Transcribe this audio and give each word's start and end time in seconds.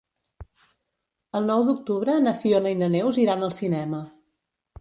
El 1.39 1.45
nou 1.53 1.67
d'octubre 1.69 2.17
na 2.29 2.35
Fiona 2.39 2.75
i 2.77 2.81
na 2.83 2.91
Neus 2.97 3.23
iran 3.27 3.49
al 3.49 3.55
cinema. 3.63 4.05